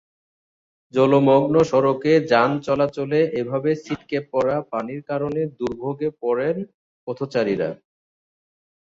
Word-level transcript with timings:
জলমগ্ন 0.93 1.55
সড়কে 1.71 2.13
যান 2.31 2.51
চলাচলে 2.65 3.19
এভাবে 3.41 3.71
ছিটকে 3.83 4.17
পড়া 4.31 4.57
পানির 4.71 5.01
কারণে 5.09 5.41
দুর্ভোগে 5.59 6.09
পড়েন 6.21 6.55
পথচারীরা। 7.07 7.69